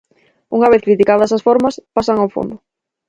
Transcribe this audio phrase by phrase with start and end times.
[0.55, 2.55] Unha vez criticadas as formas, pasan ao fondo.